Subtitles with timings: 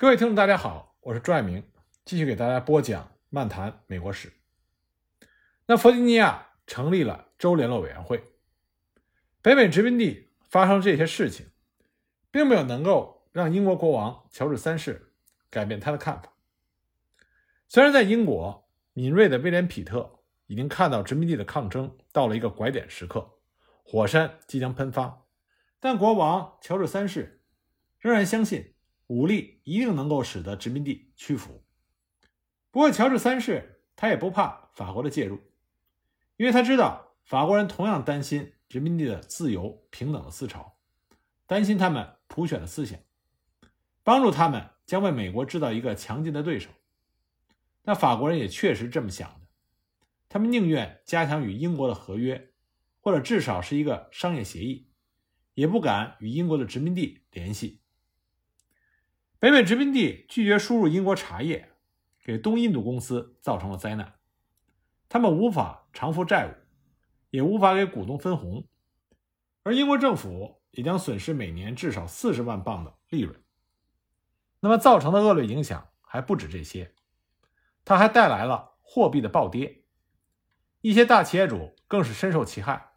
[0.00, 1.62] 各位听众，大家好，我是朱爱明，
[2.06, 4.28] 继续给大家播讲《漫谈美国史》。
[5.66, 8.24] 那弗吉尼亚成立了州联络委员会，
[9.42, 11.50] 北美殖民地发生这些事情，
[12.30, 15.12] 并没有能够让英国国王乔治三世
[15.50, 16.32] 改变他的看法。
[17.68, 23.32] 虽然在英国，敏锐的威廉·皮特已经看到殖民地的抗争到了一个拐点时刻，
[23.84, 25.26] 火山即将喷发，
[25.78, 27.42] 但国王乔治三世
[27.98, 28.69] 仍然相信。
[29.10, 31.64] 武力一定能够使得殖民地屈服。
[32.70, 35.40] 不过，乔治三世他也不怕法国的介入，
[36.36, 40.78] 因为他知道法国人同样担心殖民地的自由平等的思潮，
[41.48, 43.00] 担心他们普选的思想，
[44.04, 46.70] 帮助他们将为美国制造一个强劲的对手。
[47.82, 49.48] 那法国人也确实这么想的，
[50.28, 52.52] 他们宁愿加强与英国的合约，
[53.00, 54.88] 或者至少是一个商业协议，
[55.54, 57.79] 也不敢与英国的殖民地联系。
[59.40, 61.70] 北美殖民地拒绝输入英国茶叶，
[62.22, 64.18] 给东印度公司造成了灾难。
[65.08, 66.52] 他们无法偿付债务，
[67.30, 68.68] 也无法给股东分红，
[69.62, 73.42] 而英国政府也将损失每年至少四十万镑的利润。
[74.60, 76.94] 那么造成的恶劣影响还不止这些，
[77.82, 79.84] 它还带来了货币的暴跌，
[80.82, 82.92] 一些大企业主更是深受其害，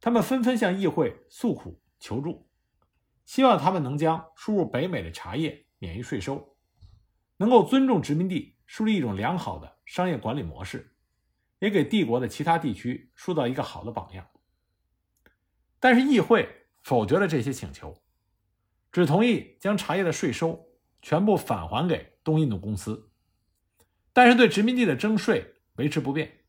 [0.00, 2.43] 他们纷纷向议会诉苦求助。
[3.24, 6.56] 希望他们能将输入北美的茶叶免于税收，
[7.36, 10.96] 能够尊重殖民地，树立一种良好的商业管理模式，
[11.58, 14.26] 也给帝国的其他地区塑造一个好的榜样。
[15.80, 16.48] 但是议会
[16.82, 18.02] 否决了这些请求，
[18.92, 20.66] 只同意将茶叶的税收
[21.02, 23.10] 全部返还给东印度公司，
[24.12, 26.44] 但是对殖民地的征税维持不变。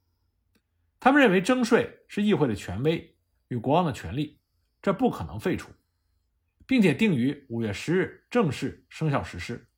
[0.99, 3.17] 他们认为征税是议会的权威
[3.47, 4.39] 与国王的权利，
[4.81, 5.69] 这不可能废除。
[6.67, 9.69] 并且定于五月十日正式生效实施。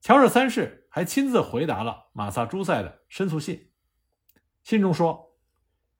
[0.00, 3.72] 乔治三世还亲自回答了马萨诸塞的申诉信，
[4.62, 5.36] 信中说：“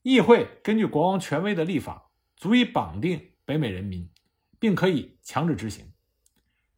[0.02, 4.08] 议会根据国王权威的立法，足以绑定北美人民，
[4.60, 5.92] 并可以强制执行，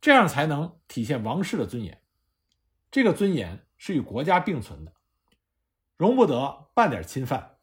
[0.01, 2.03] 这样才能体现王室的尊严。
[2.91, 4.95] 这个尊严是与国家并存的，
[5.97, 7.59] 容不得半点侵犯。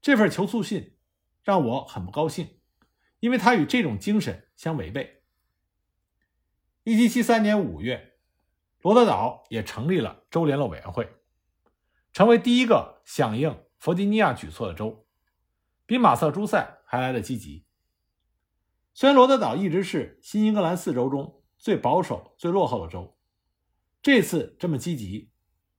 [0.00, 0.96] 这份求诉信
[1.44, 2.48] 让我很不高兴。”
[3.20, 5.22] 因为他与这种精神相违背。
[6.82, 8.14] 一七七三年五月，
[8.80, 11.08] 罗德岛也成立了州联络委员会，
[12.12, 15.06] 成为第一个响应弗吉尼亚举措的州，
[15.84, 17.66] 比马萨诸塞还来得积极。
[18.94, 23.16] 虽然罗德岛一直是新英格兰四州中最保守、最落后的州，
[24.02, 25.30] 这次这么积极，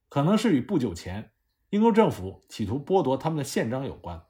[0.07, 1.33] 可能是与不久前
[1.71, 4.23] 英国政府企图剥夺他们的宪章有关。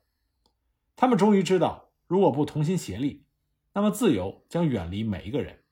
[0.96, 1.91] 他们终于知道。
[2.12, 3.26] 如果不同心协力，
[3.72, 5.64] 那么自由将远离每一个人。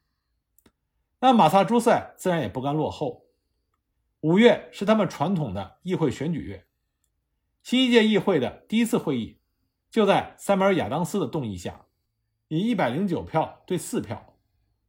[1.19, 3.25] 那马萨诸塞自然也不甘落后。
[4.21, 6.65] 五月是他们传统的议会选举月，
[7.61, 9.41] 新一届议会的第一次会议
[9.91, 11.87] 就在塞缪尔·亚当斯的动议下，
[12.47, 14.37] 以一百零九票对四票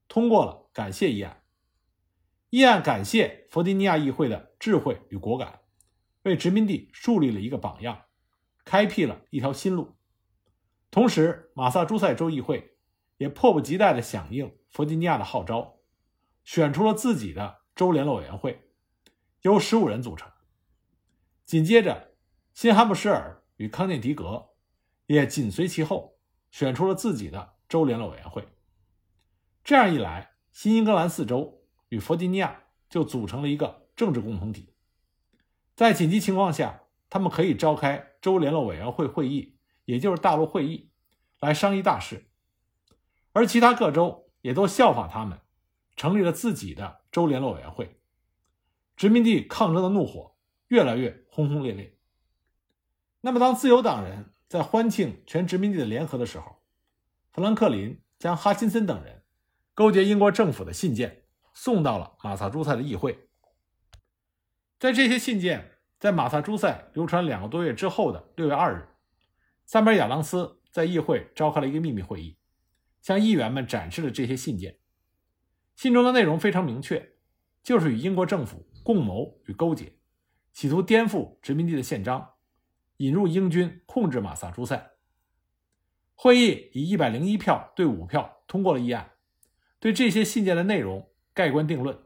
[0.07, 1.43] 通过了感谢议案。
[2.51, 5.63] 议案感谢弗吉尼亚议会的智慧与果敢，
[6.23, 8.03] 为殖民地树立了一个榜样，
[8.65, 9.97] 开辟了一条新路。
[10.91, 12.77] 同时，马萨诸塞州议会
[13.19, 15.77] 也迫不及待地响应弗吉尼亚的号召，
[16.43, 18.69] 选出了自己的州联络委员会，
[19.43, 20.29] 由十五人组成。
[21.45, 22.15] 紧接着，
[22.55, 24.51] 新罕布什尔与康涅狄格
[25.07, 26.19] 也紧随其后，
[26.51, 28.49] 选出了自己的州联络委员会。
[29.63, 34.75] 这样一来，新英格兰四州与弗吉尼亚就组成了一个政治共同体。
[35.77, 39.57] 在紧急情况下，他们可以召开州联络委员会会议。
[39.91, 40.89] 也就是大陆会议
[41.41, 42.31] 来商议大事，
[43.33, 45.41] 而其他各州也都效仿他们，
[45.97, 47.99] 成立了自己的州联络委员会。
[48.97, 50.37] 殖民地抗争的怒火
[50.69, 51.99] 越来越轰轰烈烈。
[53.21, 56.63] 那么，当自由党人在欢庆全殖民地的联合的时候，
[57.33, 59.25] 富兰克林将哈钦森等人
[59.75, 63.27] 勾结英国政府的信件送到了马萨诸塞的议会。
[64.79, 68.87] 在这些信件在马萨诸塞流传两个多月之后的六月二日。
[69.71, 72.37] 塞缪尔·亚当斯在议会召开了一个秘密会议，
[73.01, 74.81] 向议员们展示了这些信件。
[75.77, 77.13] 信中的内容非常明确，
[77.63, 79.93] 就是与英国政府共谋与勾结，
[80.53, 82.31] 企图颠覆殖民地的宪章，
[82.97, 84.91] 引入英军控制马萨诸塞。
[86.17, 89.13] 会议以一百零一票对五票通过了议案，
[89.79, 91.97] 对这些信件的内容盖棺定论，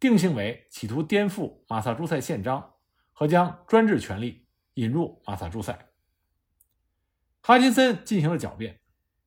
[0.00, 2.72] 定性为企图颠覆马萨诸塞宪章
[3.12, 5.86] 和将专制权力引入马萨诸塞。
[7.42, 8.80] 哈金森进行了狡辩，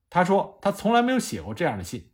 [0.08, 2.12] 他说他从来没有写过这样的信。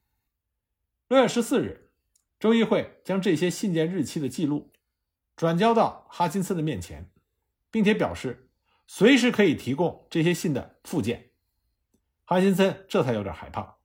[1.09, 1.91] 六月十四日，
[2.39, 4.73] 州议会将这些信件日期的记录
[5.37, 7.11] 转交到哈金森的面前，
[7.71, 8.49] 并且表示
[8.87, 11.31] 随时可以提供这些信的附件。
[12.25, 13.77] 哈金森这才有点害怕，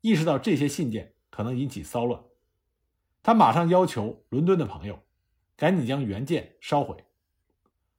[0.00, 2.22] 意识到这些信件可能引起骚乱，
[3.22, 5.02] 他马上要求伦敦的朋友
[5.56, 7.04] 赶紧将原件烧毁。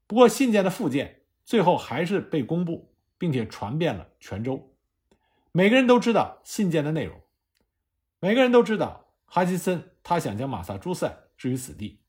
[0.05, 2.88] 不过，信件的附件最后还是被公布，
[3.19, 4.75] 并且传遍了全州。
[5.51, 7.21] 每个人都知道信件的内容，
[8.19, 12.01] 每个人都知道哈金森他想将马萨诸塞置于死地。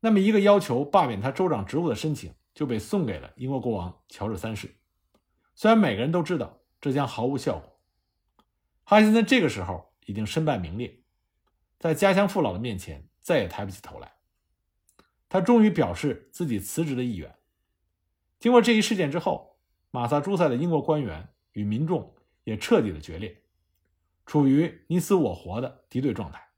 [0.00, 4.76] 那么，一个要求罢免他州长职务的申请就被送给了英国国王乔治三世。
[5.54, 7.80] 虽然每个人都知道这将毫无效果，
[8.84, 11.02] 哈金森这个时候已经身败名裂，
[11.78, 14.12] 在家乡父老的面前再也抬不起头来。
[15.28, 17.36] 他终于表示自己辞职的意愿。
[18.38, 19.57] 经过这一事件之后，
[19.98, 22.14] 马萨诸塞的英国官员与民众
[22.44, 23.42] 也彻底的决裂，
[24.26, 26.50] 处于你死我活的敌对状态。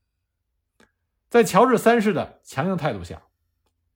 [1.31, 3.23] 在乔治三世的强硬态度下，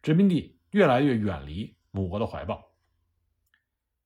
[0.01, 2.73] 殖民地越来越远离母国的怀抱。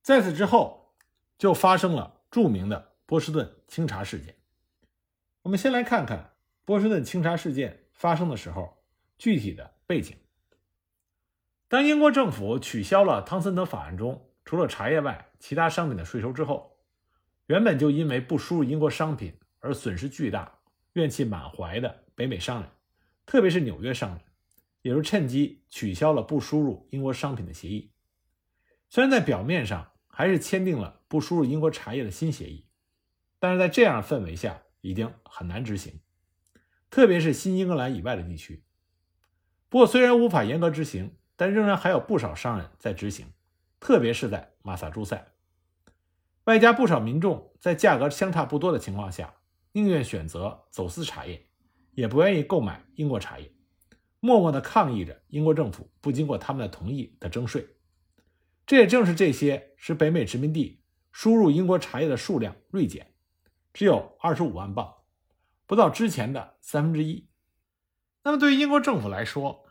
[0.03, 0.97] 在此之后，
[1.39, 4.35] 就发生了著名的波士顿清查事件。
[5.43, 6.33] 我们先来看看
[6.65, 8.83] 波士顿清查事件发生的时候
[9.17, 10.17] 具体的背景。
[11.69, 16.77] 当英国政府取消了汤森德法案中除了茶叶外其他商品的税收之后，
[17.47, 20.61] 原本就因为不输入英国商品而损失巨大、
[20.95, 22.69] 怨气满怀的北美商人，
[23.25, 24.21] 特别是纽约商人，
[24.83, 27.93] 也就趁机取消了不输入英国商品的协议。
[28.89, 32.67] 虽然在表面上还是签订了不输入英国茶叶的新协议，
[33.39, 36.01] 但是在这样的氛围下已经很难执行，
[36.91, 38.65] 特别是新英格兰以外的地区。
[39.69, 43.27] 不过，虽然无法严格执行，但仍然还有不少商人在执行，
[43.81, 45.33] 特别是在马萨诸塞，
[46.45, 49.35] 外加不少民众在价格相差不多的情况下，
[49.73, 51.47] 宁愿选择走私茶叶，
[51.93, 53.53] 也不愿意购买英国茶叶，
[54.21, 57.67] 默默地抗议着英国政府不经过他们的同意的征税。
[58.67, 60.83] 这也正是这些使北美殖民地
[61.13, 63.15] 输入英国茶叶的数量锐减，
[63.73, 64.95] 只有二十五万磅，
[65.67, 67.29] 不到之前的三分之一。
[68.25, 69.65] 那么对于英国政府来说，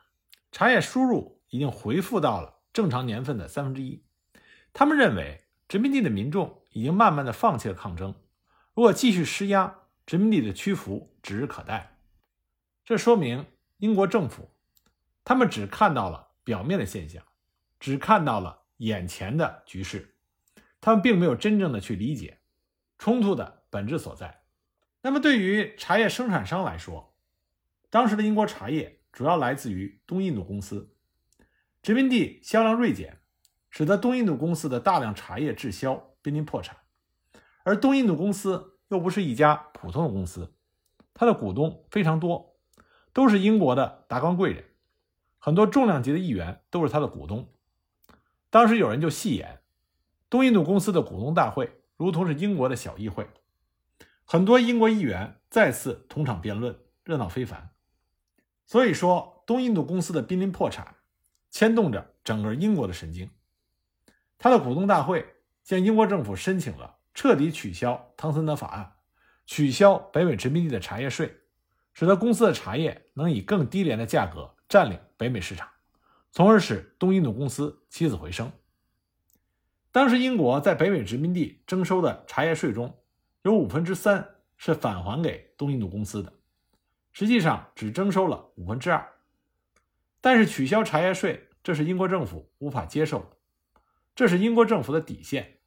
[0.51, 1.37] 茶叶输入。
[1.49, 4.03] 已经恢复到了正常年份的三分之一。
[4.71, 8.13] 他们认为殖民地的民众已经慢慢的放弃了抗争，
[8.75, 11.97] 如果继续施压，殖民地的屈服指日可待。
[12.85, 13.47] 这说明
[13.77, 14.51] 英国政府
[15.23, 17.23] 他们只看到了表面的现象，
[17.79, 20.13] 只看到了眼前的局势，
[20.79, 22.41] 他们并没有真正的去理解
[22.99, 24.43] 冲突的本质所在。
[25.01, 27.15] 那么对于茶叶生产商来说，
[27.89, 30.93] 当时的英国茶叶主要来自于东印度公司。
[31.87, 33.21] 殖民地销量锐减，
[33.69, 36.75] 使得东印度公司的大量茶叶滞销，濒临破产。
[37.63, 40.53] 而东印度公司又不是一家普通的公司，
[41.13, 42.57] 它的股东非常多，
[43.13, 44.65] 都是英国的达官贵人，
[45.37, 47.53] 很多重量级的议员都是他的股东。
[48.49, 49.61] 当时有人就戏言，
[50.29, 53.29] 东印度公司的股东大会如同是英国的小议会，
[54.25, 57.69] 很多英国议员再次同场辩论，热闹非凡。
[58.65, 60.95] 所以说，东印度公司的濒临破产。
[61.49, 63.29] 牵动着整个英国的神经。
[64.37, 65.25] 他的股东大会
[65.63, 68.93] 向英国政府申请了彻底取消汤森德法案，
[69.45, 71.35] 取消北美殖民地的茶叶税，
[71.93, 75.67] 使得公司的茶叶能以更低廉的价格占领北美市场，
[76.31, 78.51] 从而使东印度公司起死回生。
[79.91, 82.95] 当时英国在北美殖民地征收的茶叶税中，
[83.41, 86.31] 有五分之三是返还给东印度公司的，
[87.11, 89.03] 实际上只征收了五分之二。
[90.19, 93.37] 但是取消茶叶税，这是英国政府无法接受的，
[94.15, 95.59] 这是英国政府的底线，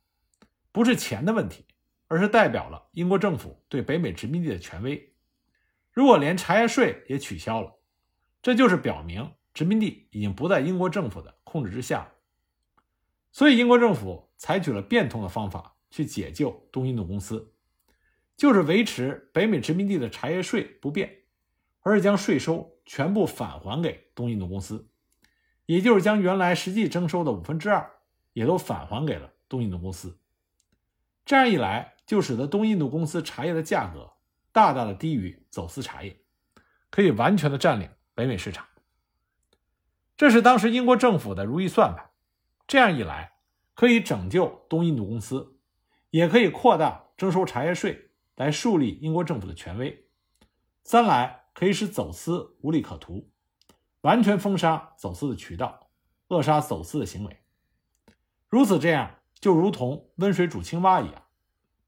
[0.72, 1.64] 不是钱的问题，
[2.08, 5.14] 而是代表了英国政府对北美殖民地的权威。
[5.92, 7.72] 如果连茶叶税也取消了，
[8.42, 12.10] 这就是表明殖民地已经不在英国政府的控制之下。
[13.32, 17.54] 所以，英国政府采取了变通的方法去解救东印度公司，
[18.36, 21.24] 就是维持北美殖民地的茶叶税不变，
[21.80, 22.76] 而是将税收。
[22.90, 24.88] 全部返还给东印度公司，
[25.66, 27.88] 也就是将原来实际征收的五分之二
[28.32, 30.18] 也都返还给了东印度公司。
[31.24, 34.14] 这样一来，就使得东印度公司茶叶的价格
[34.50, 36.20] 大大的低于走私茶叶，
[36.90, 38.66] 可以完全的占领北美市场。
[40.16, 42.10] 这是当时英国政府的如意算盘。
[42.66, 43.34] 这样一来，
[43.74, 45.60] 可以拯救东印度公司，
[46.10, 50.08] 也可以扩大征收茶叶税来树立英国政府的权威。
[50.82, 51.39] 三来。
[51.60, 53.28] 可以使走私无利可图，
[54.00, 55.90] 完全封杀走私的渠道，
[56.28, 57.36] 扼杀走私的行为。
[58.48, 61.26] 如此这样，就如同温水煮青蛙一样，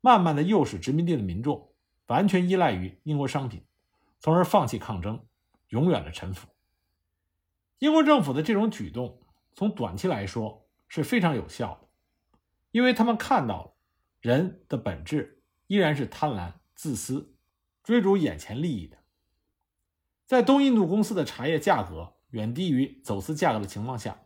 [0.02, 1.72] 慢慢的诱使殖民地的民众
[2.08, 3.64] 完全依赖于英国商品，
[4.20, 5.24] 从而放弃抗争，
[5.68, 6.46] 永远的臣服。
[7.78, 9.22] 英国政府的这种举动，
[9.54, 11.88] 从短期来说是非常有效的，
[12.72, 13.74] 因为他们看到了
[14.20, 17.34] 人的本质依然是贪婪、自私、
[17.82, 18.98] 追逐眼前利益的。
[20.32, 24.18] 在东印度公司的茶叶价格远低于走私价格的情况下，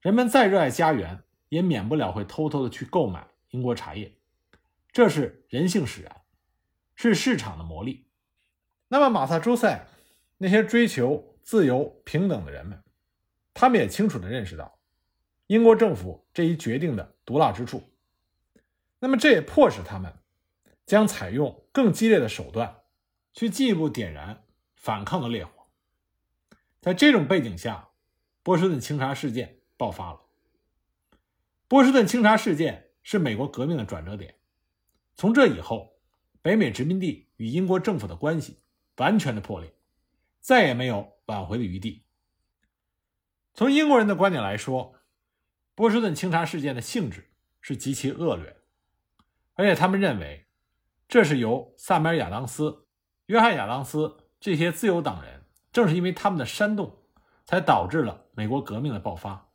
[0.00, 4.16] 人们再热爱家园，也免不了会偷偷的去购买英国茶叶，
[4.90, 6.22] 这是人性使然，
[6.94, 8.06] 是市场的魔力。
[8.88, 9.86] 那么，马萨诸塞
[10.38, 12.82] 那些追求自由平等的人们，
[13.52, 14.78] 他们也清楚地认识到
[15.46, 17.82] 英国政府这一决定的毒辣之处。
[18.98, 20.10] 那么，这也迫使他们
[20.86, 22.76] 将采用更激烈的手段，
[23.34, 24.42] 去进一步点燃
[24.82, 25.52] 反抗的烈火。
[26.82, 27.88] 在这种背景下，
[28.42, 30.20] 波士顿清查事件爆发了。
[31.66, 34.34] 波士顿清查事件是美国革命的转折点，
[35.14, 35.98] 从这以后，
[36.42, 38.58] 北美殖民地与英国政府的关系。
[38.98, 39.74] 完全的破裂，
[40.38, 42.04] 再也没有挽回的余地。
[43.52, 44.94] 从英国人的观点来说，
[45.74, 48.58] 波士顿清查事件的性质是极其恶劣，
[49.54, 50.46] 而且他们认为
[51.08, 52.86] 这是由萨米尔·亚当斯、
[53.26, 56.98] 约翰·亚当斯这些自由党人，正是因为他们的煽动，
[57.46, 59.48] 才导致了美国革命的爆发。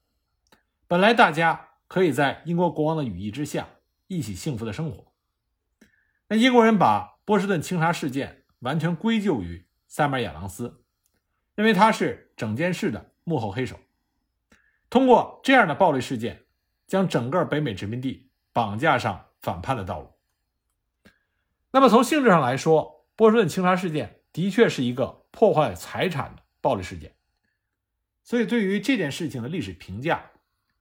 [0.88, 3.68] 本来大家可以在英国国王的羽翼之下
[4.08, 5.12] 一起幸福的生活，
[6.30, 8.46] 那英国人把波士顿清查事件。
[8.62, 10.84] 完全归咎于塞缪尔·亚当斯，
[11.54, 13.80] 认为他是整件事的幕后黑手。
[14.90, 16.46] 通过这样的暴力事件，
[16.88, 20.12] 将整个北美殖民地绑架上反叛的道路。
[21.70, 27.16] 那么从性质上来说，波士顿清查事件的确是一个破坏财产的暴力事件，
[28.22, 30.30] 所以对于这件事情的历史评价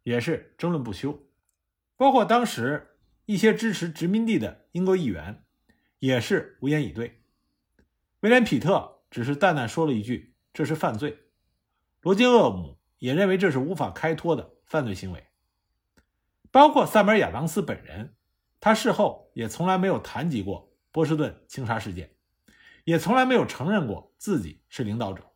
[0.03, 1.27] 也是争论不休。
[1.97, 5.43] 包括当时一些支持殖民地的英国议员
[6.01, 7.23] 也是无言以对。
[8.21, 11.17] 威廉·皮特只是淡淡说了一句：“这是犯罪。”
[12.03, 15.27] 罗杰·厄姆也认为这是无法开脱的犯罪行为。
[16.51, 18.17] 包括塞缪尔·亚当斯本人，
[18.61, 22.16] 他事后也从来没有谈及过波士顿清查事件，
[22.87, 25.33] 也从来没有承认过自己是领导者。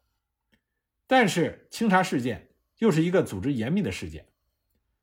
[1.08, 4.28] 但是，清查事件又是一个组织严密的事件，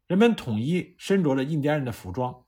[0.08, 2.46] 人们统一身着着印第安人的服装，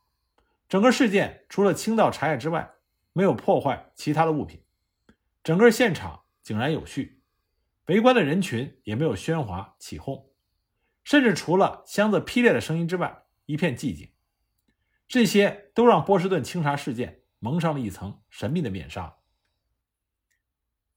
[0.69, 2.75] 整个事件除了倾倒茶叶之外，
[3.11, 4.63] 没有破坏其他的物品。
[5.43, 7.21] 整个现场井然有序，
[7.87, 10.31] 围观的人群也没有喧哗起哄，
[11.03, 14.13] 甚至除了箱子劈裂的声音之外，一片寂静。
[15.09, 19.18] 这些都让波士顿清查事件蒙上了一层神秘的面纱。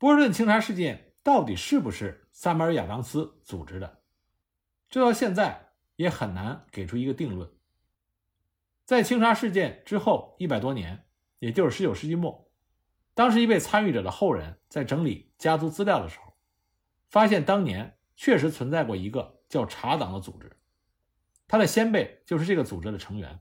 [0.02, 4.00] 波士顿清查事件到底是不是萨马尔·亚当斯组织的？
[4.90, 7.48] 这到现在也很难给出一个定论。
[8.84, 11.06] 在清查事件之后一百多年，
[11.38, 12.50] 也就是十九世纪末。
[13.14, 16.34] 当时一位参与者的后人在整理家族资料的时候，
[17.08, 20.56] 发现当年确实存在过一个叫茶党的组织，
[21.46, 23.38] 他的先辈就是这个组织的成员，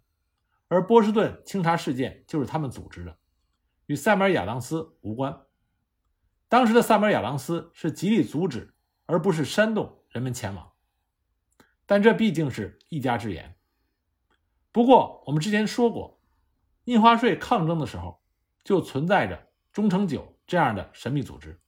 [0.68, 3.18] 而波士顿清查事件就是他们组织的，
[3.88, 5.36] 与塞缪尔·亚当斯无关。
[6.52, 8.74] 当时的塞缪尔·亚当斯是极力阻止，
[9.06, 10.74] 而不是煽动人们前往，
[11.86, 13.56] 但这毕竟是一家之言。
[14.70, 16.20] 不过我们之前说过，
[16.84, 18.22] 印花税抗争的时候
[18.66, 19.48] 就存在着。
[19.72, 21.62] 忠诚九这样的神秘组织，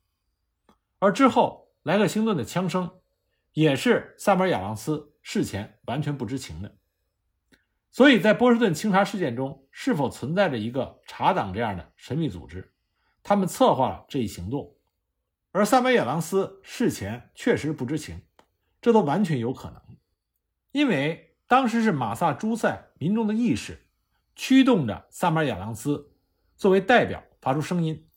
[1.00, 3.00] 而之后莱克星顿的枪声，
[3.54, 6.76] 也是萨马尔·亚当斯事前完全不知情的。
[7.92, 12.74] 所以在波士顿清查事件中，是否存在着一个查党这样的神秘组织，
[13.24, 14.73] 他们策划了这一行动，
[15.54, 18.24] 而萨马尔·亚当斯事前确实不知情，
[18.82, 19.82] 这都完全有可能。
[20.74, 23.88] 因为当时是马萨诸塞民众的意识
[24.36, 26.12] 驱动着萨马尔·亚当斯
[26.58, 27.24] 作为代表。
[27.44, 28.08] 发出声音，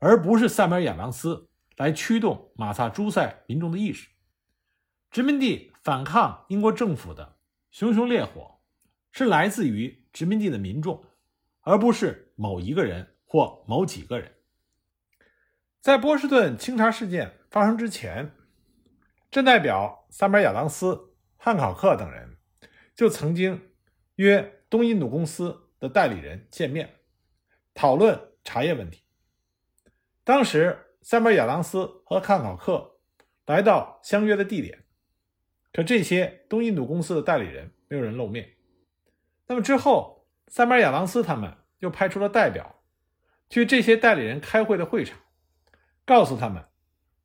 [0.00, 4.10] 而不是塞缪尔·亚当斯来驱动马萨诸塞民众的意识。
[5.10, 7.38] 殖民地反抗英国政府的
[7.70, 8.60] 熊熊烈火，
[9.12, 11.02] 是来自于殖民地的民众，
[11.62, 14.35] 而不是某一个人或某几个人。
[15.80, 18.32] 在波士顿清查事件发生之前，
[19.30, 22.36] 镇代表塞缪尔·亚当斯、汉考克等人
[22.94, 23.70] 就曾经
[24.16, 26.96] 约东印度公司的代理人见面，
[27.74, 28.20] 讨论。
[28.46, 29.02] 茶叶问题。
[30.22, 33.00] 当时，塞缪尔·亚当斯和汉考克
[33.44, 34.84] 来到相约的地点，
[35.72, 38.54] 可这些东印度公司的代理人没有人露面。
[39.48, 42.84] 那么之后，塞缪尔·亚当斯他们又派出了代表
[43.50, 45.18] 去这些代理人开会的会场，
[46.06, 46.64] 告诉他们，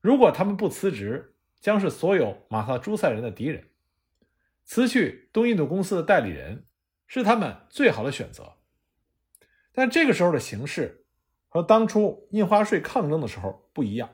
[0.01, 3.69] 如果他们不辞职，将是所有马萨诸塞人的敌人。
[4.65, 6.65] 辞去东印度公司的代理人
[7.07, 8.57] 是他们最好的选择。
[9.71, 10.97] 但这个时候的形势。
[11.53, 14.09] 和当初印花税抗争的时候不一样。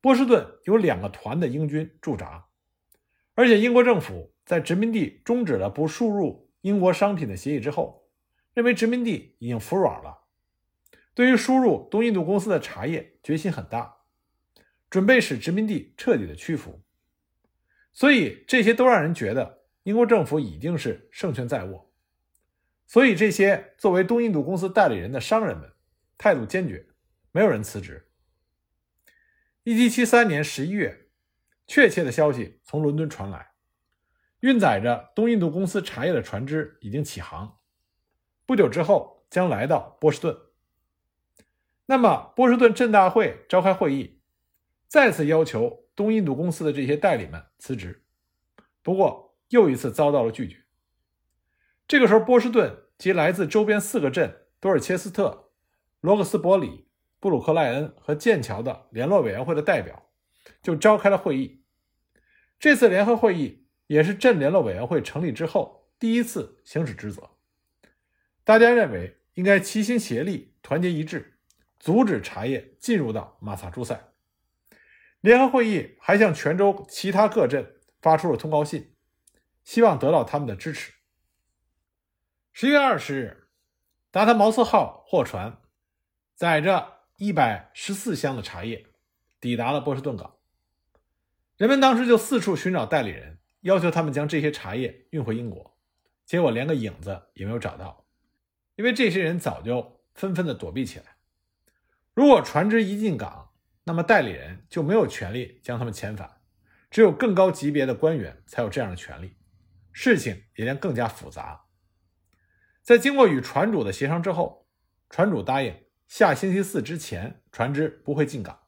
[0.00, 2.46] 波士顿有两个团的英军驻扎，
[3.34, 8.08] 而且英国政府在殖民地终止了不输入英国商品的协议之后，
[8.54, 10.21] 认为殖民地已经服软了，
[11.14, 13.96] 对于输入东印度公司的茶叶决心很大，
[14.88, 16.82] 准备使殖民地彻底的屈服。
[17.92, 21.92] 所以这些都让人觉得英国政府已经是胜券在握。
[22.86, 25.72] 所以这些作为东印度公司代理人的商人们
[26.16, 26.86] 态度坚决，
[27.30, 28.08] 没有人辞职。
[29.64, 31.08] 一七七三年十一月，
[31.66, 33.52] 确切的消息从伦敦传来，
[34.40, 37.58] 运载着东印度公司茶叶的船只已经起航，
[38.44, 40.36] 不久之后将来到波士顿。
[41.92, 44.18] 那么，波士顿镇大会召开会议，
[44.88, 48.02] 再次要求东印度公司的这些代理们辞职，
[48.82, 50.56] 不过又一次遭到了拒绝。
[51.86, 55.50] 这个时候，波士顿及来自周边四个镇——多尔切斯特、
[56.00, 56.88] 罗克斯伯里。
[57.20, 60.10] 布鲁克莱恩和剑桥的联络委员会的代表
[60.62, 61.62] 就召开了会议。
[62.58, 67.32] 这次联合会议也是镇联络委员会成立之后第一次行使职责。
[68.44, 71.31] 大家认为应该齐心协力、团结一致，
[71.82, 74.08] 阻止茶叶进入到马萨诸塞。
[75.20, 78.94] 联合会议还向泉州其他各镇发出了通告信，
[79.62, 80.94] 希望得到他们的支持。
[82.52, 83.48] 十月二十日，
[84.10, 85.58] 达特茅斯号货船
[86.34, 87.02] 载着。
[87.18, 88.84] 一百十四箱的茶叶
[89.38, 90.38] 抵达了波士顿港，
[91.56, 95.78] 人们当时就四处寻找代理人，要求他们将这些茶叶运回英国，
[96.24, 98.06] 结果连个影子也没有找到，
[98.74, 101.16] 因为这些人早就纷纷的躲避起来。
[102.14, 103.50] 如果船只一进港，
[103.84, 106.30] 那么代理人就没有权利将他们遣返，
[106.90, 109.36] 只有更高级别的官员才有这样的权利，
[109.92, 111.64] 事情也将更加复杂。
[112.82, 114.66] 在经过与船主的协商之后，
[115.08, 115.74] 船主答应。
[116.08, 118.64] 下星期四之前，船只不会进港。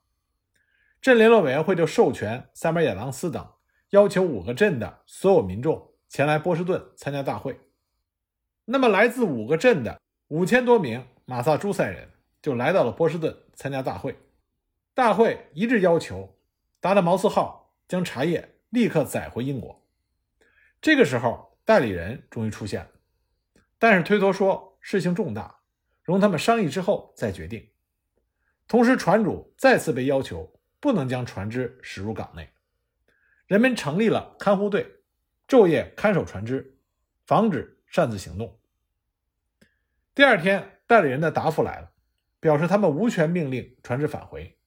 [1.03, 3.47] 镇联络委员会就授权塞缪尔·朗斯等，
[3.91, 7.61] 要求五个镇的所有民众前来波士顿参加大会。
[8.65, 12.14] 那么，来自五个镇的五千多名马萨诸塞人
[12.45, 14.19] 就来到了波士顿参加大会。
[14.93, 16.39] 大会一致要求
[16.79, 19.83] 达特茅斯号将茶叶立刻载回英国。
[20.83, 22.91] 这个时候，代理人终于出现了，
[23.79, 25.61] 但是推脱说事情重大。
[26.03, 27.67] 容他们商议之后再决定。
[28.69, 32.51] 同时，船主再次被要求不能将船只驶入港内。
[33.47, 34.97] 人们成立了看护队，
[35.49, 36.77] 昼夜看守船只，
[37.25, 38.61] 防止擅自行动。
[40.15, 41.91] 第二天，代理人的答复来了，
[42.45, 44.59] 表示他们无权命令船只返回，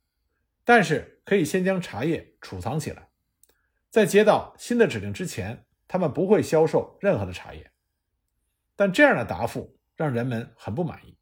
[0.63, 3.10] 但是可以先将茶叶储藏起来，
[3.92, 7.72] 在接到新的指令之前，他们不会销售任何的茶叶。
[8.76, 11.20] 但这样的答复让人们很不满意。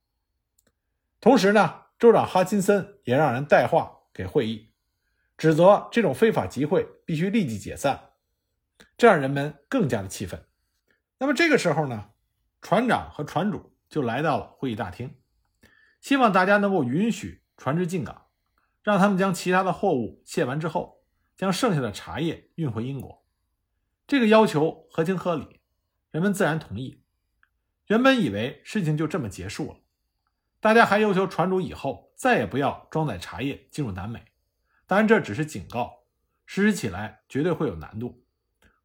[1.19, 4.71] 同时呢，州长哈金森也让人带话给会议，
[5.37, 8.11] 指责这种非法集会必须立即解散，
[8.95, 10.41] 这让人们更加的气愤。
[11.17, 12.11] 那么这个时候呢，
[12.61, 15.13] 船长和船主就来到了会议大厅，
[16.05, 18.27] 希望大家能够允许船只进港，
[18.83, 21.03] 让他们将其他的货物卸完之后，
[21.35, 23.25] 将剩下的茶叶运回英国。
[24.05, 25.61] 这个要求合情合理，
[26.11, 27.01] 人们自然同意。
[27.87, 29.79] 原本以为事情就这么结束了。
[30.59, 34.25] 大家还要求船主以后再也不要装载茶叶进入南美，
[34.85, 36.03] 当然这只是警告，
[36.45, 38.23] 实施起来绝对会有难度。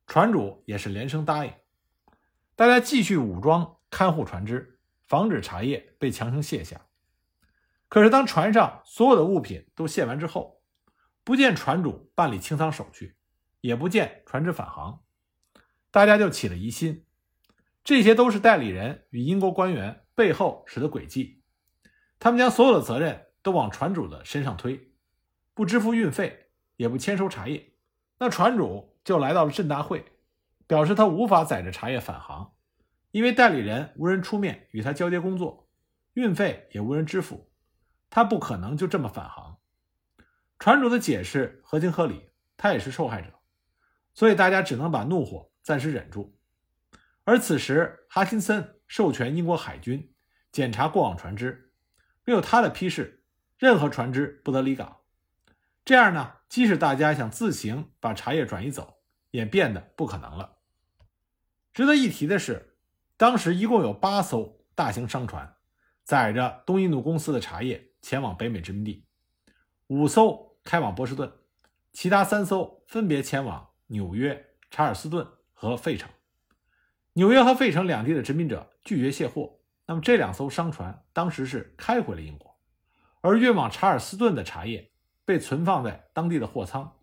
[0.06, 1.52] 船主也是连声答应。
[2.56, 6.80] 大家继续武装看护船只，防止茶叶被强行卸下。
[7.90, 10.62] 可是当船上所有的物品都卸完之后，
[11.24, 13.16] 不见船主办理清仓手续，
[13.60, 15.02] 也不见船只返航，
[15.90, 17.04] 大家就起了疑心，
[17.82, 21.42] 这些都是代理人与英国官员背后使的诡计。
[22.20, 24.92] 他们将所有的责任都往船主的身上推，
[25.52, 27.72] 不支付运费，也不签收茶叶。
[28.20, 30.04] 那船主就来到了镇大会，
[30.68, 32.52] 表示他无法载着茶叶返航，
[33.10, 35.68] 因为代理人无人出面与他交接工作，
[36.12, 37.49] 运费也无人支付，
[38.10, 39.58] 他不可能就这么返航。
[40.58, 43.32] 船主的解释合情合理，他也是受害者，
[44.12, 46.36] 所以大家只能把怒火暂时忍住。
[47.24, 50.12] 而此时，哈金森授权英国海军
[50.52, 51.72] 检查过往船只。
[52.24, 53.24] 没有他的批示，
[53.56, 54.98] 任何船只不得离港。
[55.84, 58.98] 这样呢，即使大家想自行把茶叶转移走，
[59.30, 60.58] 也变得不可能了。
[61.72, 62.76] 值得一提的是，
[63.16, 65.56] 当时一共有八艘大型商船
[66.04, 69.04] 载着东印度公司的茶叶前往北美殖民地，
[69.88, 71.32] 五艘开往波士顿，
[71.92, 76.10] 其他三艘分别前往纽约、查尔斯顿和费城。
[77.14, 79.58] 纽约和费城两地的殖民者拒绝卸货。
[79.86, 82.56] 那么这两艘商船当时是开回了英国，
[83.22, 84.92] 而运往查尔斯顿的茶叶
[85.24, 86.96] 被存放在当地的货仓，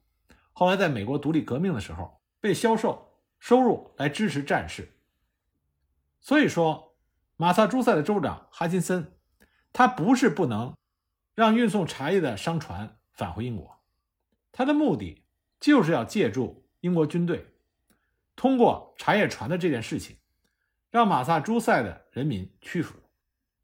[0.54, 4.94] 后来在美国独立革命的时候被销售收入来支持战事。
[6.22, 6.96] 所以说，
[7.36, 9.18] 马萨诸塞的州长哈金森，
[9.74, 10.74] 他不是不能
[11.38, 13.80] 让运送茶叶的商船返回英国，
[14.52, 15.24] 他的目的
[15.60, 17.54] 就是要借助英国军队，
[18.36, 20.18] 通过茶叶船的这件事情，
[20.90, 22.98] 让马萨诸塞的人民屈服。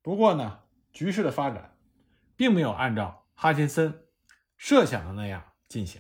[0.04, 0.60] 不过呢，
[0.92, 1.76] 局势的发展
[2.36, 4.04] 并没有按照哈金森
[4.56, 6.00] 设想的那样进行。